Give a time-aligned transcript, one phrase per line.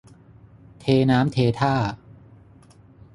[0.79, 1.73] เทน้ำเทท่า